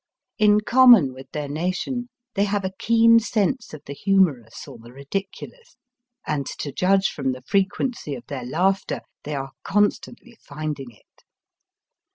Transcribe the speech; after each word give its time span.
In 0.39 0.61
common 0.61 1.13
with 1.13 1.29
their 1.31 1.47
nation, 1.47 2.09
they 2.33 2.45
have 2.45 2.65
a 2.65 2.73
keen 2.79 3.19
sense 3.19 3.71
of 3.71 3.83
the 3.85 3.93
humorous 3.93 4.67
or 4.67 4.79
the 4.79 4.91
ridiculous, 4.91 5.77
and, 6.25 6.47
to 6.57 6.71
judge 6.71 7.09
from 7.11 7.33
the 7.33 7.43
frequency 7.43 8.15
of 8.15 8.25
their 8.25 8.43
laughter, 8.43 9.01
they 9.25 9.35
are 9.35 9.51
constantly 9.63 10.39
finding 10.41 10.89
it. 10.89 11.23